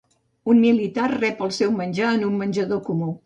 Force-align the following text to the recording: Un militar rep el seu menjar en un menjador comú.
Un 0.53 0.61
militar 0.63 1.09
rep 1.11 1.45
el 1.49 1.53
seu 1.59 1.75
menjar 1.83 2.09
en 2.19 2.27
un 2.31 2.43
menjador 2.43 2.83
comú. 2.91 3.13